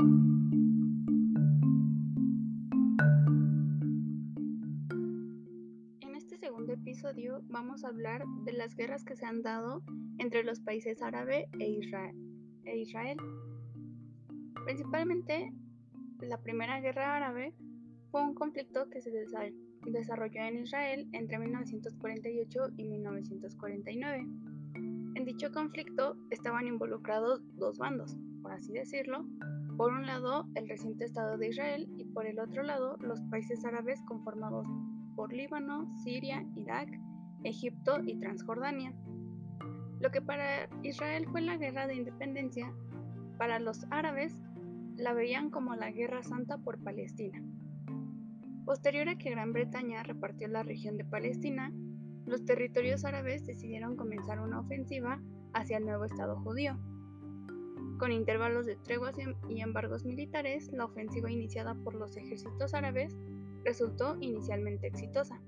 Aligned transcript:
En 0.00 0.08
este 6.16 6.36
segundo 6.36 6.72
episodio 6.72 7.42
vamos 7.44 7.84
a 7.84 7.88
hablar 7.88 8.24
de 8.44 8.54
las 8.54 8.74
guerras 8.74 9.04
que 9.04 9.14
se 9.14 9.24
han 9.24 9.42
dado 9.42 9.82
entre 10.18 10.42
los 10.42 10.60
países 10.60 11.00
árabe 11.00 11.46
e 11.60 11.68
Israel. 11.68 12.16
E 12.64 12.78
Israel. 12.78 13.18
Principalmente, 14.64 15.52
la 16.20 16.40
Primera 16.42 16.80
Guerra 16.80 17.14
Árabe 17.14 17.54
fue 18.10 18.22
un 18.22 18.34
conflicto 18.34 18.90
que 18.90 19.00
se 19.00 19.12
desarrolló 19.86 20.40
en 20.40 20.58
Israel 20.58 21.08
entre 21.12 21.38
1948 21.38 22.60
y 22.76 22.84
1949. 22.84 24.26
En 25.14 25.24
dicho 25.24 25.52
conflicto 25.52 26.16
estaban 26.30 26.66
involucrados 26.66 27.42
dos 27.56 27.78
bandos, 27.78 28.16
por 28.42 28.50
así 28.52 28.72
decirlo, 28.72 29.24
por 29.76 29.92
un 29.92 30.06
lado 30.06 30.46
el 30.54 30.68
reciente 30.68 31.04
Estado 31.04 31.36
de 31.36 31.48
Israel 31.48 31.88
y 31.98 32.04
por 32.04 32.26
el 32.26 32.38
otro 32.38 32.62
lado 32.62 32.96
los 33.00 33.20
países 33.22 33.64
árabes 33.64 34.00
conformados 34.02 34.66
por 35.16 35.32
Líbano, 35.32 35.88
Siria, 36.02 36.44
Irak, 36.54 36.88
Egipto 37.42 38.00
y 38.04 38.18
Transjordania. 38.18 38.94
Lo 40.00 40.10
que 40.10 40.20
para 40.20 40.68
Israel 40.82 41.26
fue 41.30 41.40
la 41.40 41.56
guerra 41.56 41.86
de 41.86 41.96
independencia, 41.96 42.72
para 43.38 43.58
los 43.58 43.84
árabes 43.90 44.34
la 44.96 45.12
veían 45.12 45.50
como 45.50 45.74
la 45.74 45.90
Guerra 45.90 46.22
Santa 46.22 46.58
por 46.58 46.82
Palestina. 46.82 47.42
Posterior 48.64 49.08
a 49.08 49.16
que 49.16 49.30
Gran 49.30 49.52
Bretaña 49.52 50.02
repartió 50.02 50.48
la 50.48 50.62
región 50.62 50.96
de 50.96 51.04
Palestina, 51.04 51.72
los 52.26 52.44
territorios 52.44 53.04
árabes 53.04 53.44
decidieron 53.44 53.96
comenzar 53.96 54.40
una 54.40 54.60
ofensiva 54.60 55.20
hacia 55.52 55.78
el 55.78 55.84
nuevo 55.84 56.04
Estado 56.04 56.36
judío. 56.40 56.78
Con 57.98 58.10
intervalos 58.10 58.66
de 58.66 58.76
treguas 58.76 59.16
y 59.48 59.60
embargos 59.60 60.04
militares, 60.04 60.72
la 60.72 60.84
ofensiva 60.84 61.30
iniciada 61.30 61.74
por 61.74 61.94
los 61.94 62.16
ejércitos 62.16 62.74
árabes 62.74 63.16
resultó 63.64 64.16
inicialmente 64.20 64.88
exitosa. 64.88 65.40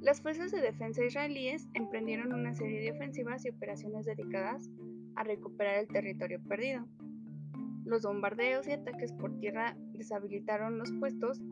Las 0.00 0.22
fuerzas 0.22 0.50
de 0.50 0.62
defensa 0.62 1.04
israelíes 1.04 1.68
emprendieron 1.74 2.32
una 2.32 2.54
serie 2.54 2.80
de 2.80 2.92
ofensivas 2.92 3.44
y 3.44 3.50
operaciones 3.50 4.06
dedicadas 4.06 4.70
a 5.14 5.24
recuperar 5.24 5.76
el 5.76 5.88
territorio 5.88 6.40
perdido. 6.42 6.86
Los 7.84 8.02
bombardeos 8.02 8.66
y 8.66 8.72
ataques 8.72 9.12
por 9.12 9.36
tierra 9.38 9.76
deshabilitaron 9.92 10.78
los 10.78 10.90
puestos 10.92 11.42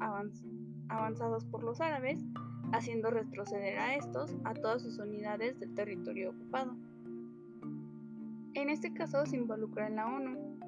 avanzados 0.88 1.44
por 1.44 1.62
los 1.62 1.82
árabes, 1.82 2.24
haciendo 2.72 3.10
retroceder 3.10 3.78
a 3.78 3.96
estos 3.96 4.34
a 4.44 4.54
todas 4.54 4.82
sus 4.82 4.98
unidades 4.98 5.60
del 5.60 5.74
territorio 5.74 6.30
ocupado. 6.30 6.74
En 8.54 8.70
este 8.70 8.92
caso 8.92 9.24
se 9.26 9.36
involucra 9.36 9.88
la 9.88 10.06
ONU. 10.06 10.58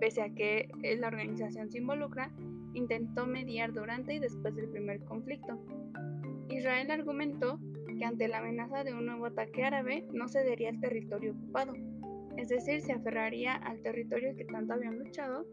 Pese 0.00 0.22
a 0.22 0.34
que 0.34 0.68
la 0.98 1.08
organización 1.08 1.70
se 1.70 1.78
involucra, 1.78 2.32
intentó 2.74 3.26
mediar 3.26 3.72
durante 3.72 4.14
y 4.14 4.18
después 4.18 4.54
del 4.54 4.68
primer 4.68 5.00
conflicto. 5.04 5.64
Israel 6.48 6.90
argumentó 6.90 7.58
que 7.98 8.04
ante 8.04 8.28
la 8.28 8.38
amenaza 8.38 8.84
de 8.84 8.94
un 8.94 9.06
nuevo 9.06 9.26
ataque 9.26 9.64
árabe 9.64 10.06
no 10.12 10.28
cedería 10.28 10.70
el 10.70 10.80
territorio 10.80 11.32
ocupado, 11.32 11.74
es 12.36 12.48
decir, 12.48 12.80
se 12.80 12.92
aferraría 12.92 13.54
al 13.54 13.80
territorio 13.82 14.34
que 14.36 14.44
tanto 14.44 14.72
habían 14.72 14.98
luchado 14.98 15.46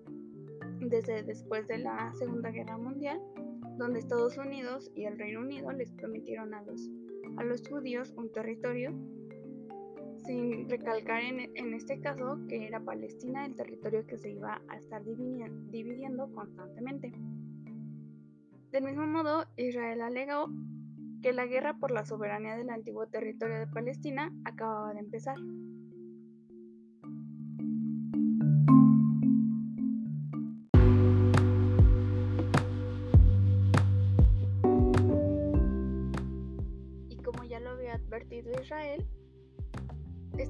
desde 0.80 1.23
después 1.23 1.67
de 1.67 1.80
la 1.80 2.11
Segunda 2.17 2.52
Guerra 2.52 2.78
Mundial, 2.78 3.20
donde 3.78 4.00
Estados 4.00 4.38
Unidos 4.38 4.92
y 4.95 5.06
el 5.06 5.17
Reino 5.17 5.42
Unido 5.42 5.72
les 5.72 5.92
prometieron 5.92 6.54
a 6.54 6.64
los, 6.64 6.89
a 7.38 7.44
los 7.44 7.67
judíos 7.67 8.14
un 8.17 8.31
territorio, 8.31 8.94
sin 10.25 10.70
recalcar 10.70 11.22
en, 11.22 11.73
este 11.73 12.00
caso 12.00 12.39
que 12.48 12.67
era 12.67 12.80
Palestina 12.80 13.45
el 13.45 13.56
territorio 13.56 14.06
que 14.06 14.17
se 14.17 14.31
iba 14.31 14.61
a 14.67 14.78
estar 14.78 15.03
dividiendo 15.03 16.31
constantemente. 16.34 17.11
Del 18.72 18.84
mismo 18.84 19.08
modo, 19.08 19.45
Israel 19.58 20.02
alegó 20.02 20.48
que 21.22 21.34
la 21.34 21.45
guerra 21.45 21.78
por 21.80 21.92
la 21.92 22.06
soberanía 22.06 22.56
del 22.56 22.70
antiguo 22.70 23.08
territorio 23.08 23.60
de 23.60 23.67
Palestina 23.67 24.32
acababa 24.45 24.94
de 24.94 24.99
empezar. 24.99 25.38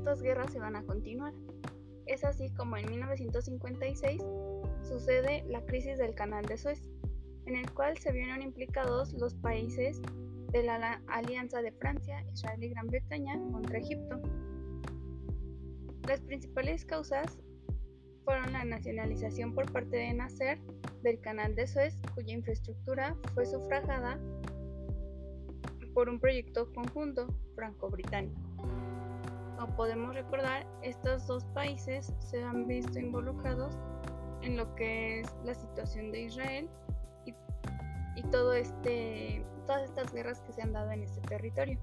Estas 0.09 0.23
guerras 0.23 0.51
se 0.51 0.59
van 0.59 0.75
a 0.75 0.83
continuar. 0.85 1.33
Es 2.07 2.23
así 2.23 2.51
como 2.55 2.77
en 2.77 2.89
1956 2.89 4.23
sucede 4.81 5.43
la 5.47 5.63
crisis 5.67 5.99
del 5.99 6.15
Canal 6.15 6.45
de 6.47 6.57
Suez, 6.57 6.83
en 7.45 7.55
el 7.55 7.71
cual 7.73 7.95
se 7.99 8.11
vieron 8.11 8.41
implicados 8.41 9.13
los 9.13 9.35
países 9.35 10.01
de 10.51 10.63
la 10.63 10.99
alianza 11.09 11.61
de 11.61 11.71
Francia, 11.73 12.25
Israel 12.33 12.63
y 12.63 12.69
Gran 12.69 12.87
Bretaña 12.87 13.39
contra 13.51 13.77
Egipto. 13.77 14.19
Las 16.07 16.21
principales 16.21 16.85
causas 16.85 17.37
fueron 18.25 18.51
la 18.51 18.65
nacionalización 18.65 19.53
por 19.53 19.71
parte 19.71 19.95
de 19.95 20.13
Nasser 20.15 20.59
del 21.03 21.19
Canal 21.19 21.53
de 21.53 21.67
Suez, 21.67 21.99
cuya 22.15 22.33
infraestructura 22.33 23.15
fue 23.35 23.45
sufragada 23.45 24.19
por 25.93 26.09
un 26.09 26.19
proyecto 26.19 26.73
conjunto 26.73 27.27
franco-británico. 27.53 28.48
Como 29.59 29.75
podemos 29.75 30.15
recordar, 30.15 30.65
estos 30.83 31.27
dos 31.27 31.43
países 31.53 32.13
se 32.19 32.41
han 32.41 32.65
visto 32.65 32.97
involucrados 32.97 33.77
en 34.41 34.55
lo 34.55 34.73
que 34.75 35.19
es 35.19 35.35
la 35.43 35.53
situación 35.53 36.13
de 36.13 36.21
Israel 36.21 36.69
y, 37.25 37.33
todo 38.31 38.53
este, 38.53 39.45
todas 39.67 39.83
estas 39.83 40.13
guerras 40.13 40.39
que 40.41 40.53
se 40.53 40.61
han 40.61 40.71
dado 40.71 40.91
en 40.91 41.03
este 41.03 41.19
territorio. 41.27 41.77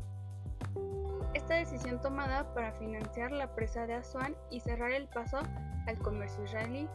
Esta 1.35 1.57
decisión 1.57 2.01
tomada 2.01 2.55
para 2.55 2.73
financiar 2.73 3.31
la 3.31 3.55
presa 3.55 3.87
de 3.87 3.93
Asuán 3.93 4.35
y 4.51 4.61
cerrar 4.61 4.93
el 4.93 5.07
paso 5.09 5.41
al 5.87 5.99
comercio 5.99 6.45
israelí 6.45 6.89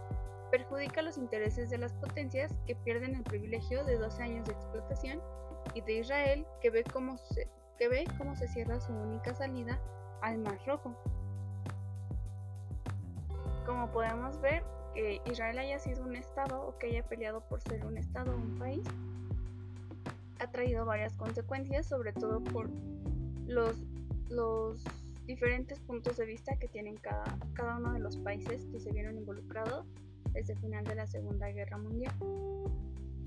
perjudica 0.49 1.03
los 1.03 1.15
intereses 1.19 1.69
de 1.69 1.77
las 1.77 1.93
potencias 1.93 2.55
que 2.65 2.75
pierden 2.75 3.13
el 3.13 3.23
privilegio 3.23 3.85
de 3.85 3.99
12 3.99 4.23
años 4.23 4.47
de 4.47 4.53
explotación 4.53 5.21
y 5.75 5.81
de 5.81 5.99
Israel 5.99 6.47
que 6.59 6.71
ve 6.71 6.83
cómo 6.91 7.19
se, 7.19 7.47
que 7.77 7.87
ve 7.87 8.05
cómo 8.17 8.35
se 8.35 8.47
cierra 8.47 8.79
su 8.79 8.93
única 8.93 9.35
salida 9.35 9.79
al 10.21 10.37
Mar 10.39 10.59
Rojo. 10.65 10.95
Como 13.65 13.91
podemos 13.91 14.39
ver, 14.41 14.63
que 14.93 15.21
Israel 15.25 15.59
haya 15.59 15.79
sido 15.79 16.03
un 16.03 16.15
estado 16.15 16.61
o 16.67 16.77
que 16.77 16.87
haya 16.87 17.03
peleado 17.03 17.41
por 17.47 17.61
ser 17.61 17.85
un 17.85 17.97
estado 17.97 18.33
o 18.33 18.35
un 18.35 18.57
país 18.57 18.85
ha 20.41 20.47
traído 20.47 20.85
varias 20.85 21.13
consecuencias, 21.15 21.87
sobre 21.87 22.13
todo 22.13 22.43
por 22.43 22.69
los, 23.47 23.77
los 24.29 24.83
diferentes 25.27 25.79
puntos 25.79 26.17
de 26.17 26.25
vista 26.25 26.57
que 26.57 26.67
tienen 26.67 26.97
cada, 26.97 27.23
cada 27.53 27.77
uno 27.77 27.93
de 27.93 27.99
los 27.99 28.17
países 28.17 28.65
que 28.65 28.79
se 28.79 28.91
vieron 28.91 29.17
involucrados 29.17 29.85
desde 30.33 30.53
el 30.53 30.59
final 30.59 30.83
de 30.85 30.95
la 30.95 31.05
Segunda 31.05 31.47
Guerra 31.49 31.77
Mundial. 31.77 32.13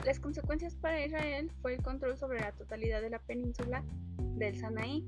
Las 0.05 0.19
consecuencias 0.19 0.75
para 0.75 1.05
Israel 1.05 1.53
fue 1.63 1.75
el 1.75 1.83
control 1.83 2.17
sobre 2.17 2.41
la 2.41 2.53
totalidad 2.53 3.01
de 3.01 3.11
la 3.11 3.21
península 3.21 3.85
del 4.19 4.59
Sanaí, 4.59 5.07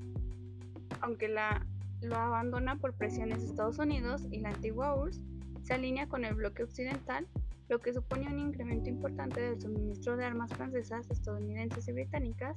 aunque 1.01 1.29
la, 1.29 1.67
lo 2.07 2.17
abandona 2.17 2.77
por 2.77 2.95
presiones 2.95 3.43
de 3.43 3.49
Estados 3.49 3.79
Unidos 3.79 4.27
y 4.31 4.41
la 4.41 4.51
antigua 4.51 4.95
URSS, 4.95 5.21
se 5.63 5.75
alinea 5.75 6.09
con 6.09 6.25
el 6.25 6.35
bloque 6.35 6.63
occidental, 6.63 7.27
lo 7.69 7.81
que 7.81 7.93
supone 7.93 8.29
un 8.29 8.39
incremento 8.39 8.89
importante 8.89 9.41
del 9.41 9.61
suministro 9.61 10.17
de 10.17 10.25
armas 10.25 10.53
francesas, 10.53 11.11
estadounidenses 11.11 11.89
y 11.89 11.93
británicas, 11.93 12.57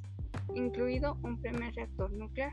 incluido 0.53 1.17
un 1.23 1.41
primer 1.41 1.73
reactor 1.73 2.11
nuclear. 2.11 2.51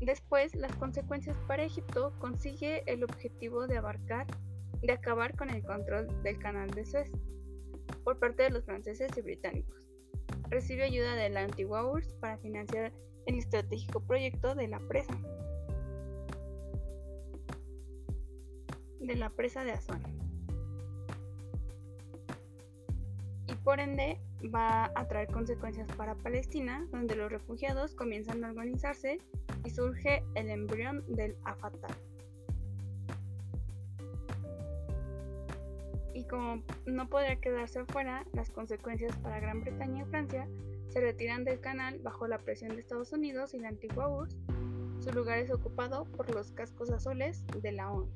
Después, 0.00 0.54
las 0.54 0.74
consecuencias 0.76 1.36
para 1.46 1.64
Egipto 1.64 2.12
consigue 2.18 2.82
el 2.90 3.04
objetivo 3.04 3.66
de 3.66 3.78
abarcar, 3.78 4.26
de 4.82 4.92
acabar 4.92 5.36
con 5.36 5.50
el 5.50 5.62
control 5.62 6.08
del 6.22 6.38
canal 6.38 6.70
de 6.70 6.84
Suez, 6.84 7.10
por 8.02 8.18
parte 8.18 8.44
de 8.44 8.50
los 8.50 8.64
franceses 8.64 9.10
y 9.16 9.20
británicos. 9.20 9.88
Recibe 10.50 10.84
ayuda 10.84 11.14
de 11.14 11.30
la 11.30 11.42
antigua 11.42 11.90
URSS 11.90 12.14
para 12.14 12.38
financiar 12.38 12.92
el 13.26 13.38
estratégico 13.38 14.00
proyecto 14.00 14.54
de 14.54 14.68
la 14.68 14.80
presa 14.80 15.16
de 19.00 19.16
la 19.16 19.28
presa 19.30 19.64
de 19.64 19.72
Asuán. 19.72 20.02
Y 23.46 23.54
por 23.56 23.80
ende 23.80 24.18
va 24.54 24.90
a 24.94 25.08
traer 25.08 25.28
consecuencias 25.28 25.88
para 25.96 26.14
Palestina, 26.14 26.86
donde 26.90 27.14
los 27.14 27.30
refugiados 27.30 27.94
comienzan 27.94 28.42
a 28.44 28.48
organizarse 28.48 29.18
y 29.64 29.70
surge 29.70 30.24
el 30.34 30.48
embrión 30.48 31.04
del 31.14 31.36
Afatah. 31.44 31.94
y 36.14 36.22
como 36.24 36.62
no 36.86 37.08
podría 37.08 37.36
quedarse 37.36 37.80
afuera, 37.80 38.24
las 38.32 38.50
consecuencias 38.50 39.14
para 39.18 39.40
Gran 39.40 39.60
Bretaña 39.60 40.02
y 40.02 40.06
Francia 40.06 40.48
se 40.94 41.00
retiran 41.00 41.42
del 41.42 41.58
canal 41.58 41.98
bajo 41.98 42.28
la 42.28 42.38
presión 42.38 42.70
de 42.70 42.80
Estados 42.80 43.12
Unidos 43.12 43.52
y 43.52 43.58
la 43.58 43.66
antigua 43.66 44.08
URSS. 44.08 44.38
Su 45.00 45.10
lugar 45.10 45.40
es 45.40 45.50
ocupado 45.50 46.04
por 46.04 46.32
los 46.32 46.52
cascos 46.52 46.88
azules 46.92 47.44
de 47.60 47.72
la 47.72 47.90
ONU. 47.90 48.08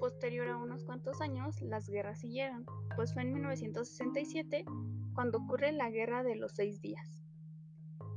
Posterior 0.00 0.48
a 0.48 0.56
unos 0.56 0.82
cuantos 0.84 1.20
años, 1.20 1.60
las 1.60 1.90
guerras 1.90 2.20
siguieron, 2.20 2.64
pues 2.96 3.12
fue 3.12 3.20
en 3.20 3.34
1967 3.34 4.64
cuando 5.12 5.38
ocurre 5.40 5.72
la 5.72 5.90
Guerra 5.90 6.22
de 6.22 6.36
los 6.36 6.52
Seis 6.52 6.80
Días 6.80 7.23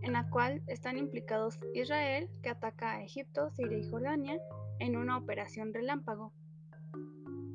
en 0.07 0.13
la 0.13 0.29
cual 0.29 0.61
están 0.67 0.97
implicados 0.97 1.59
Israel, 1.73 2.29
que 2.41 2.49
ataca 2.49 2.93
a 2.93 3.03
Egipto, 3.03 3.51
Siria 3.51 3.77
y 3.77 3.89
Jordania 3.89 4.39
en 4.79 4.95
una 4.95 5.17
operación 5.17 5.73
relámpago. 5.73 6.31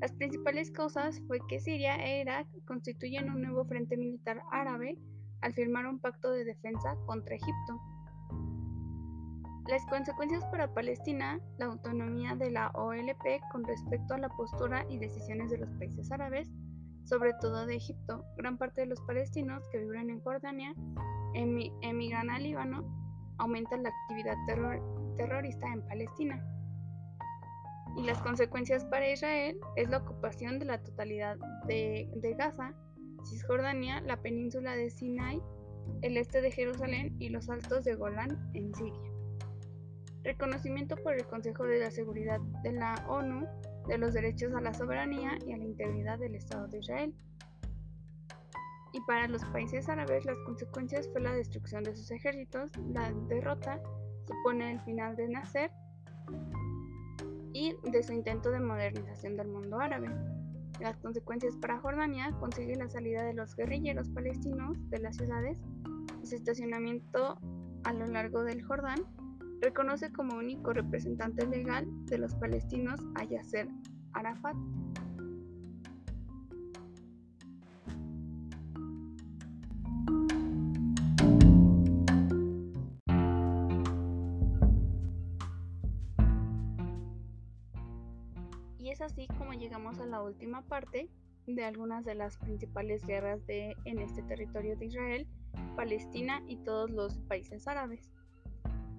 Las 0.00 0.12
principales 0.12 0.70
causas 0.70 1.19
fue 1.26 1.38
que 1.49 1.60
Siria 1.60 1.96
e 1.96 2.20
Irak 2.20 2.46
constituyen 2.66 3.31
un 3.31 3.40
nuevo 3.40 3.64
frente 3.64 3.96
militar 3.96 4.43
árabe 4.50 4.99
al 5.40 5.54
firmar 5.54 5.87
un 5.87 5.99
pacto 5.99 6.31
de 6.31 6.44
defensa 6.44 6.94
contra 7.06 7.37
Egipto. 7.37 7.81
Las 9.70 9.87
consecuencias 9.87 10.44
para 10.46 10.75
Palestina, 10.75 11.40
la 11.56 11.66
autonomía 11.66 12.34
de 12.34 12.50
la 12.50 12.69
OLP 12.75 13.40
con 13.50 13.64
respecto 13.64 14.12
a 14.12 14.19
la 14.19 14.28
postura 14.28 14.84
y 14.90 14.98
decisiones 14.98 15.50
de 15.50 15.58
los 15.58 15.70
países 15.78 16.12
árabes, 16.12 16.50
sobre 17.05 17.32
todo 17.40 17.64
de 17.64 17.76
Egipto, 17.76 18.26
gran 18.37 18.58
parte 18.58 18.82
de 18.82 18.88
los 18.88 19.00
palestinos 19.02 19.66
que 19.70 19.78
viven 19.78 20.10
en 20.10 20.20
Jordania 20.20 20.75
emigran 21.34 22.31
al 22.31 22.43
Líbano, 22.43 22.84
aumenta 23.38 23.76
la 23.76 23.90
actividad 23.90 24.37
terrorista 25.17 25.67
en 25.73 25.82
Palestina. 25.87 26.44
Y 27.96 28.05
las 28.05 28.23
consecuencias 28.23 28.84
para 28.87 29.11
Israel 29.11 29.58
es 29.76 29.90
la 29.90 29.99
ocupación 29.99 30.58
de 30.58 30.64
la 30.64 30.82
totalidad 30.82 31.37
de, 31.67 32.11
de 32.17 32.34
Gaza, 32.34 32.75
Cisjordania, 33.25 34.00
la 34.00 34.17
península 34.23 34.76
de 34.76 34.90
Sinai, 34.90 35.40
el 36.00 36.17
este 36.17 36.40
de 36.40 36.50
Jerusalén 36.50 37.14
y 37.19 37.29
los 37.29 37.50
altos 37.50 37.84
de 37.84 37.94
Golán 37.94 38.50
en 38.55 38.75
Siria 38.75 39.12
reconocimiento 40.25 40.96
por 40.96 41.14
el 41.14 41.26
Consejo 41.26 41.64
de 41.64 41.81
la 41.81 41.90
Seguridad 41.90 42.40
de 42.62 42.73
la 42.73 43.05
ONU 43.08 43.46
de 43.88 43.99
los 43.99 44.14
derechos 44.14 44.55
a 44.55 44.61
la 44.61 44.73
soberanía 44.73 45.38
y 45.46 45.52
a 45.52 45.56
la 45.56 45.64
integridad 45.64 46.19
del 46.19 46.37
Estado 46.37 46.69
de 46.69 46.79
Israel. 46.79 47.14
Y 48.93 49.00
para 49.03 49.27
los 49.29 49.44
países 49.47 49.89
árabes 49.89 50.25
las 50.25 50.39
consecuencias 50.44 51.09
fue 51.11 51.23
la 51.23 51.33
destrucción 51.33 51.83
de 51.83 51.94
sus 51.94 52.11
ejércitos, 52.11 52.71
la 52.93 53.12
derrota 53.29 53.81
supone 54.27 54.73
el 54.73 54.81
final 54.81 55.17
de 55.17 55.29
Nasser 55.29 55.71
y 57.55 57.75
de 57.91 58.03
su 58.03 58.12
intento 58.12 58.50
de 58.50 58.61
modernización 58.61 59.37
del 59.37 59.49
mundo 59.49 59.81
árabe. 59.81 60.09
Las 60.81 60.97
consecuencias 60.99 61.56
para 61.56 61.79
Jordania 61.79 62.31
consigue 62.41 62.77
la 62.77 62.89
salida 62.89 63.25
de 63.25 63.35
los 63.35 63.55
guerrilleros 63.56 64.09
palestinos 64.11 64.79
de 64.91 64.99
las 64.99 65.17
ciudades 65.17 65.59
su 66.23 66.37
estacionamiento 66.37 67.39
a 67.85 67.93
lo 67.93 68.06
largo 68.06 68.44
del 68.44 68.62
Jordán 68.62 69.00
reconoce 69.61 70.12
como 70.12 70.37
único 70.37 70.73
representante 70.73 71.47
legal 71.47 71.87
de 72.06 72.19
los 72.19 72.35
palestinos 72.35 73.00
a 73.15 73.25
Yasser 73.25 73.69
Arafat. 74.12 74.56
Llegamos 89.93 90.00
a 90.00 90.06
la 90.06 90.23
última 90.23 90.62
parte 90.62 91.09
de 91.47 91.65
algunas 91.65 92.05
de 92.05 92.15
las 92.15 92.39
principales 92.39 93.05
guerras 93.05 93.44
de, 93.47 93.77
en 93.85 93.99
este 93.99 94.23
territorio 94.23 94.77
de 94.77 94.87
Israel, 94.87 95.27
Palestina 95.77 96.43
y 96.47 96.56
todos 96.56 96.91
los 96.91 97.19
países 97.29 97.67
árabes. 97.67 98.11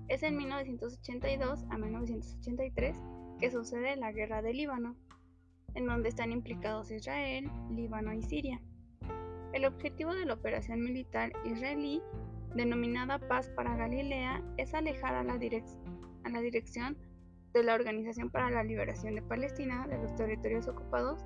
Es 0.08 0.24
en 0.24 0.36
1982 0.38 1.66
a 1.70 1.78
1983 1.78 2.98
que 3.40 3.52
sucede 3.52 3.96
la 3.96 4.12
Guerra 4.12 4.42
del 4.42 4.58
Líbano, 4.58 4.96
en 5.74 5.88
donde 5.88 6.10
están 6.10 6.32
implicados 6.32 6.92
Israel, 6.92 7.50
Líbano 7.72 8.14
y 8.14 8.22
Siria. 8.22 8.62
El 9.54 9.66
objetivo 9.66 10.14
de 10.14 10.26
la 10.26 10.34
operación 10.34 10.82
militar 10.82 11.32
israelí, 11.46 12.02
denominada 12.56 13.20
Paz 13.20 13.50
para 13.56 13.76
Galilea, 13.76 14.44
es 14.58 14.74
alejar 14.74 15.16
a 15.16 15.24
la, 15.24 15.40
a 16.24 16.30
la 16.30 16.42
dirección 16.42 16.98
de 17.54 17.64
la 17.64 17.76
Organización 17.76 18.30
para 18.30 18.50
la 18.50 18.64
Liberación 18.64 19.16
de 19.16 19.22
Palestina 19.22 19.88
de 19.88 19.98
los 19.98 20.16
territorios 20.16 20.68
ocupados 20.68 21.26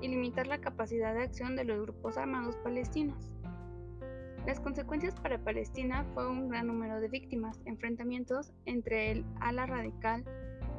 y 0.00 0.08
limitar 0.08 0.46
la 0.46 0.60
capacidad 0.60 1.14
de 1.14 1.22
acción 1.22 1.56
de 1.56 1.64
los 1.64 1.82
grupos 1.82 2.16
armados 2.16 2.56
palestinos. 2.58 3.32
Las 4.46 4.60
consecuencias 4.60 5.14
para 5.16 5.42
Palestina 5.42 6.04
fue 6.14 6.28
un 6.28 6.48
gran 6.48 6.68
número 6.68 7.00
de 7.00 7.08
víctimas, 7.08 7.60
enfrentamientos 7.64 8.52
entre 8.64 9.10
el 9.10 9.24
ala 9.40 9.66
radical 9.66 10.24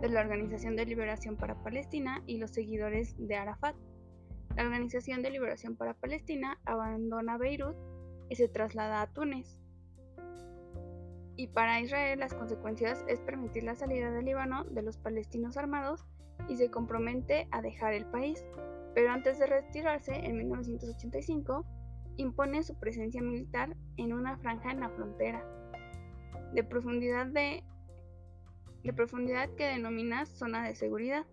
de 0.02 0.10
la 0.10 0.22
Organización 0.22 0.76
de 0.76 0.86
Liberación 0.86 1.36
para 1.36 1.62
Palestina 1.64 2.24
y 2.26 2.38
los 2.38 2.52
seguidores 2.52 3.16
de 3.18 3.36
Arafat. 3.36 3.76
La 4.56 4.64
Organización 4.64 5.22
de 5.22 5.32
Liberación 5.32 5.76
para 5.76 5.96
Palestina 5.96 6.60
abandona 6.66 7.38
Beirut 7.38 7.76
y 8.30 8.36
se 8.36 8.48
traslada 8.48 9.02
a 9.02 9.14
Túnez. 9.14 9.58
Y 11.38 11.48
para 11.48 11.80
Israel 11.80 12.20
las 12.20 12.34
consecuencias 12.34 13.06
es 13.08 13.22
permitir 13.22 13.64
la 13.64 13.76
salida 13.76 14.12
del 14.12 14.26
Líbano 14.26 14.64
de 14.66 14.82
los 14.82 14.98
palestinos 14.98 15.56
armados 15.56 16.04
y 16.50 16.58
se 16.58 16.72
compromete 16.72 17.48
a 17.52 17.62
dejar 17.62 17.94
el 17.94 18.06
país. 18.08 18.44
Pero 18.96 19.12
antes 19.12 19.38
de 19.38 19.46
retirarse, 19.46 20.14
en 20.16 20.38
1985, 20.38 21.64
impone 22.18 22.64
su 22.64 22.74
presencia 22.80 23.22
militar 23.22 23.78
en 23.98 24.14
una 24.14 24.38
franja 24.40 24.72
en 24.72 24.80
la 24.80 24.90
frontera 24.90 25.46
de 26.54 26.64
profundidad, 26.64 27.28
de, 27.28 27.64
profundidad 28.96 29.50
que 29.56 29.68
denomina 29.68 30.26
zona 30.26 30.68
de 30.68 30.74
seguridad. 30.74 31.28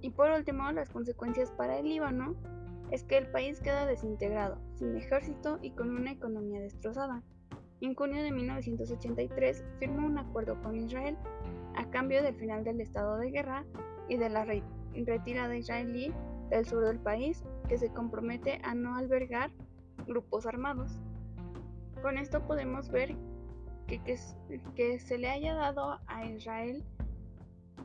Y 0.00 0.10
por 0.10 0.30
último, 0.30 0.72
las 0.72 0.88
consecuencias 0.88 1.50
para 1.52 1.78
el 1.78 1.88
Líbano 1.90 2.36
es 2.90 3.04
que 3.04 3.18
el 3.18 3.30
país 3.30 3.60
queda 3.60 3.84
desintegrado, 3.84 4.58
sin 4.76 4.96
ejército 4.96 5.58
y 5.60 5.72
con 5.72 5.90
una 5.90 6.12
economía 6.12 6.60
destrozada. 6.60 7.22
En 7.80 7.94
junio 7.94 8.22
de 8.22 8.32
1983 8.32 9.64
firmó 9.78 10.06
un 10.06 10.18
acuerdo 10.18 10.60
con 10.62 10.76
Israel 10.76 11.16
a 11.74 11.84
cambio 11.90 12.22
del 12.22 12.34
final 12.34 12.64
del 12.64 12.80
estado 12.80 13.18
de 13.18 13.30
guerra 13.30 13.64
y 14.08 14.16
de 14.16 14.30
la 14.30 14.46
retirada 14.94 15.56
israelí 15.56 16.12
del 16.50 16.64
sur 16.66 16.84
del 16.84 16.98
país 16.98 17.44
que 17.68 17.76
se 17.76 17.92
compromete 17.92 18.60
a 18.62 18.74
no 18.74 18.96
albergar 18.96 19.50
grupos 20.06 20.46
armados. 20.46 21.00
Con 22.00 22.18
esto 22.18 22.46
podemos 22.46 22.90
ver 22.90 23.14
que, 23.86 24.00
que, 24.74 24.98
se 24.98 25.18
le 25.18 25.28
haya 25.28 25.54
dado 25.54 25.98
a 26.06 26.24
Israel, 26.24 26.82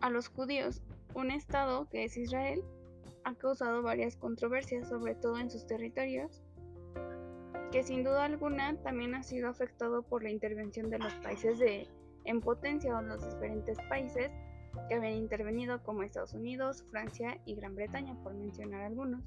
a 0.01 0.09
los 0.09 0.29
judíos, 0.29 0.81
un 1.15 1.31
estado 1.31 1.89
que 1.89 2.05
es 2.05 2.17
Israel, 2.17 2.63
ha 3.23 3.35
causado 3.35 3.81
varias 3.83 4.15
controversias, 4.15 4.89
sobre 4.89 5.15
todo 5.15 5.37
en 5.37 5.49
sus 5.49 5.67
territorios, 5.67 6.41
que 7.71 7.83
sin 7.83 8.03
duda 8.03 8.25
alguna 8.25 8.75
también 8.83 9.15
ha 9.15 9.23
sido 9.23 9.49
afectado 9.49 10.03
por 10.03 10.23
la 10.23 10.29
intervención 10.29 10.89
de 10.89 10.99
los 10.99 11.13
países 11.15 11.57
de, 11.57 11.87
en 12.25 12.41
potencia 12.41 12.97
o 12.97 13.01
los 13.01 13.23
diferentes 13.23 13.77
países 13.89 14.29
que 14.87 14.95
habían 14.95 15.13
intervenido 15.13 15.81
como 15.83 16.03
Estados 16.03 16.33
Unidos, 16.33 16.85
Francia 16.91 17.39
y 17.45 17.55
Gran 17.55 17.75
Bretaña, 17.75 18.15
por 18.23 18.33
mencionar 18.33 18.81
algunos. 18.81 19.23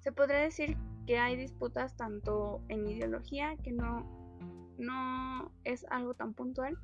Se 0.00 0.12
podría 0.12 0.38
decir 0.38 0.76
que 1.06 1.18
hay 1.18 1.36
disputas 1.36 1.96
tanto 1.96 2.60
en 2.68 2.86
ideología, 2.86 3.56
que 3.62 3.72
no, 3.72 4.06
no 4.78 5.52
es 5.64 5.84
algo 5.90 6.14
tan 6.14 6.34
puntual, 6.34 6.76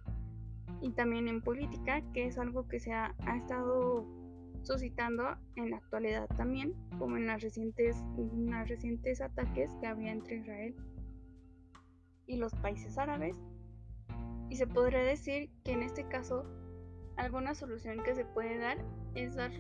y 0.80 0.90
también 0.90 1.28
en 1.28 1.40
política, 1.40 2.02
que 2.12 2.26
es 2.26 2.38
algo 2.38 2.68
que 2.68 2.80
se 2.80 2.92
ha, 2.92 3.14
estado 3.36 4.06
suscitando 4.68 5.24
en 5.56 5.70
la 5.70 5.78
actualidad 5.78 6.28
también, 6.36 6.74
como 6.98 7.16
en 7.16 7.26
las 7.26 7.42
recientes, 7.42 7.96
en 8.18 8.50
los 8.50 8.68
recientes 8.68 9.22
ataques 9.22 9.72
que 9.80 9.86
había 9.86 10.12
entre 10.12 10.36
Israel 10.36 10.76
y 12.26 12.36
los 12.36 12.54
países 12.56 12.98
árabes. 12.98 13.34
Y 14.50 14.56
se 14.56 14.66
podría 14.66 15.02
decir 15.02 15.50
que 15.64 15.72
en 15.72 15.82
este 15.82 16.06
caso 16.06 16.44
alguna 17.16 17.54
solución 17.54 18.02
que 18.04 18.14
se 18.14 18.26
puede 18.26 18.58
dar 18.58 18.78
es 19.14 19.34
dar 19.34 19.50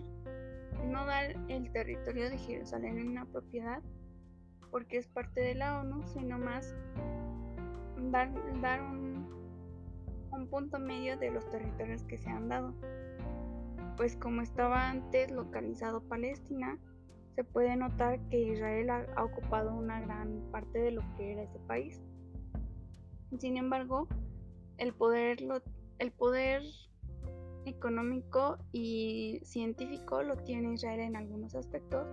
no 0.86 1.06
dar 1.06 1.34
el 1.48 1.72
territorio 1.72 2.30
de 2.30 2.38
Jerusalén 2.38 2.98
en 2.98 3.08
una 3.08 3.24
propiedad 3.24 3.82
porque 4.70 4.98
es 4.98 5.08
parte 5.08 5.40
de 5.40 5.54
la 5.54 5.80
ONU, 5.80 6.06
sino 6.06 6.38
más 6.38 6.74
dar, 8.10 8.30
dar 8.60 8.82
un, 8.82 9.26
un 10.30 10.48
punto 10.48 10.78
medio 10.78 11.16
de 11.16 11.30
los 11.30 11.48
territorios 11.50 12.04
que 12.04 12.18
se 12.18 12.28
han 12.28 12.48
dado. 12.48 12.74
Pues 13.98 14.14
como 14.14 14.42
estaba 14.42 14.90
antes 14.90 15.32
localizado 15.32 16.00
Palestina, 16.00 16.78
se 17.34 17.42
puede 17.42 17.74
notar 17.74 18.20
que 18.28 18.38
Israel 18.38 18.90
ha, 18.90 19.24
ocupado 19.24 19.74
una 19.74 20.00
gran 20.00 20.40
parte 20.52 20.78
de 20.78 20.92
lo 20.92 21.02
que 21.16 21.32
era 21.32 21.42
ese 21.42 21.58
país. 21.66 22.00
Sin 23.40 23.56
embargo, 23.56 24.06
el 24.76 24.94
poder, 24.94 25.38
el 25.98 26.12
poder 26.12 26.62
económico 27.66 28.58
y 28.70 29.40
científico 29.42 30.22
lo 30.22 30.36
tiene 30.36 30.74
Israel 30.74 31.00
en 31.00 31.16
algunos 31.16 31.56
aspectos, 31.56 32.06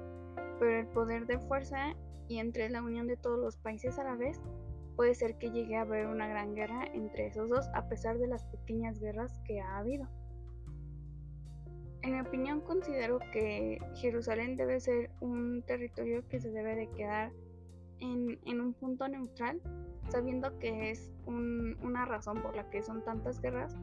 pero 0.60 0.80
el 0.80 0.88
poder 0.88 1.28
de 1.28 1.38
fuerza 1.38 1.94
y 2.28 2.40
entre 2.40 2.68
la 2.72 2.82
unión 2.82 3.06
de 3.06 3.16
todos 3.16 3.38
los 3.38 3.58
países 3.58 4.00
árabes 4.00 4.42
puede 4.96 5.14
ser 5.14 5.38
que 5.38 5.52
llegue 5.52 5.76
a 5.76 5.82
haber 5.82 6.08
una 6.08 6.28
gran 6.28 6.56
guerra 6.56 6.84
entre 6.94 7.28
esos 7.28 7.48
dos 7.48 7.68
a 7.76 7.88
pesar 7.88 8.18
de 8.18 8.28
las 8.28 8.44
pequeñas 8.46 9.00
guerras 9.00 9.40
que 9.46 9.62
ha 9.62 9.78
habido. 9.78 10.10
En 12.06 12.12
mi 12.12 12.20
opinión 12.20 12.62
considero 12.62 13.18
que 13.34 13.80
Jerusalén 13.96 14.56
debe 14.58 14.80
ser 14.80 15.10
un 15.22 15.64
territorio 15.64 16.24
que 16.30 16.40
se 16.40 16.52
debe 16.52 16.76
de 16.76 16.88
quedar 16.92 17.32
en, 18.00 18.62
un 18.62 18.74
punto 18.74 19.08
neutral, 19.08 19.60
sabiendo 20.10 20.60
que 20.60 20.92
es 20.92 21.12
una 21.26 22.06
razón 22.06 22.44
por 22.44 22.56
la 22.56 22.70
que 22.70 22.84
son 22.84 23.04
tantas 23.04 23.42
guerras, 23.42 23.76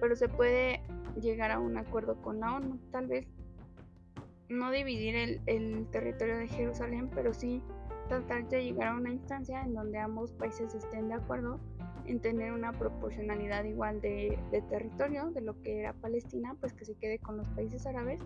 pero 0.00 0.16
se 0.16 0.28
puede 0.28 0.82
llegar 1.20 1.52
a 1.52 1.60
un 1.60 1.76
acuerdo 1.76 2.20
con 2.20 2.40
la 2.40 2.56
ONU. 2.56 2.80
Tal 2.90 3.06
vez 3.06 3.28
no 4.48 4.72
dividir 4.72 5.14
el 5.46 5.86
territorio 5.92 6.38
de 6.38 6.48
Jerusalén, 6.48 7.10
pero 7.14 7.32
sí 7.32 7.62
tratar 8.08 8.48
de 8.48 8.64
llegar 8.64 8.88
a 8.88 8.96
una 8.96 9.12
instancia 9.12 9.62
en 9.62 9.74
donde 9.74 9.98
ambos 9.98 10.32
países 10.32 10.74
estén 10.74 11.06
de 11.06 11.14
acuerdo 11.14 11.60
en 12.06 12.20
tener 12.20 12.52
una 12.52 12.72
proporcionalidad 12.72 13.64
igual 13.64 14.00
de, 14.00 14.38
territorio 14.68 15.30
de 15.30 15.40
lo 15.40 15.60
que 15.62 15.80
era 15.80 15.92
Palestina, 15.92 16.56
pues 16.60 16.72
que 16.72 16.84
se 16.84 16.94
quede 16.94 17.18
con 17.18 17.36
los 17.36 17.48
países 17.50 17.86
árabes 17.86 18.20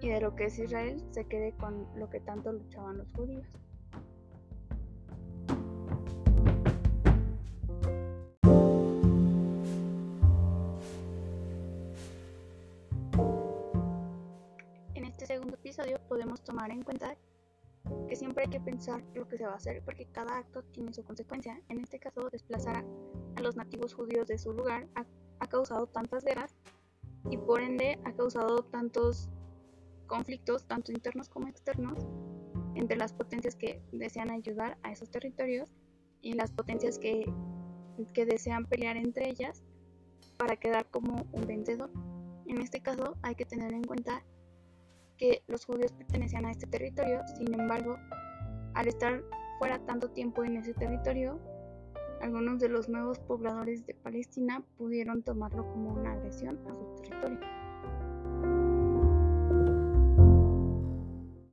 y 0.00 0.08
de 0.08 0.20
lo 0.20 0.34
que 0.34 0.44
es 0.44 0.58
Israel 0.58 1.02
se 1.10 1.24
quede 1.24 1.52
con 1.52 1.86
lo 1.96 2.08
que 2.08 2.20
tanto 2.20 2.52
luchaban 2.52 2.98
los 2.98 3.12
judíos. 3.12 3.46
En 14.94 15.04
este 15.04 15.26
segundo 15.26 15.54
episodio 15.54 15.98
podemos 16.08 16.42
tomar 16.42 16.70
en 16.70 16.82
cuenta 16.82 17.16
que 18.08 18.16
siempre 18.16 18.44
hay 18.44 18.50
que 18.50 18.60
pensar 18.60 19.02
lo 19.14 19.28
que 19.28 19.38
se 19.38 19.46
va 19.46 19.52
a 19.52 19.56
hacer 19.56 19.82
porque 19.84 20.06
cada 20.06 20.38
acto 20.38 20.62
tiene 20.64 20.92
su 20.92 21.04
consecuencia. 21.04 21.60
En 21.68 21.80
este 21.80 21.98
caso, 21.98 22.28
desplazar 22.30 22.84
a, 23.36 23.40
los 23.40 23.56
nativos 23.56 23.94
judíos 23.94 24.26
de 24.26 24.38
su 24.38 24.52
lugar 24.52 24.88
ha, 24.94 25.06
causado 25.46 25.86
tantas 25.86 26.24
guerras 26.24 26.56
y 27.30 27.36
por 27.36 27.60
ende 27.60 27.98
ha 28.04 28.12
causado 28.12 28.64
tantos 28.64 29.28
conflictos, 30.06 30.66
tanto 30.66 30.92
internos 30.92 31.28
como 31.28 31.48
externos, 31.48 32.06
entre 32.74 32.96
las 32.96 33.12
potencias 33.12 33.54
que 33.54 33.80
desean 33.92 34.30
ayudar 34.30 34.76
a 34.82 34.92
esos 34.92 35.10
territorios 35.10 35.70
y 36.20 36.34
las 36.34 36.52
potencias 36.52 36.98
que, 36.98 37.32
que 38.12 38.26
desean 38.26 38.66
pelear 38.66 38.96
entre 38.96 39.30
ellas 39.30 39.62
para 40.36 40.56
quedar 40.56 40.86
como 40.90 41.24
un 41.32 41.46
vencedor. 41.46 41.90
En 42.46 42.60
este 42.60 42.80
caso 42.80 43.16
hay 43.22 43.34
que 43.34 43.44
tener 43.44 43.72
en 43.72 43.84
cuenta 43.84 44.24
que 45.18 45.42
los 45.48 45.66
judíos 45.66 45.92
pertenecían 45.92 46.46
a 46.46 46.50
este 46.50 46.66
territorio, 46.66 47.22
sin 47.36 47.52
embargo, 47.52 47.98
al 48.74 48.88
estar 48.88 49.22
fuera 49.58 49.78
tanto 49.80 50.08
tiempo 50.10 50.44
en 50.44 50.56
ese 50.56 50.72
territorio, 50.72 51.38
algunos 52.20 52.58
de 52.60 52.68
los 52.68 52.88
nuevos 52.88 53.18
pobladores 53.18 53.86
de 53.86 53.94
Palestina 53.94 54.62
pudieron 54.76 55.22
tomarlo 55.22 55.66
como 55.70 55.90
una 55.90 56.12
agresión 56.12 56.58
a 56.68 56.74
su 56.74 57.02
territorio. 57.02 57.57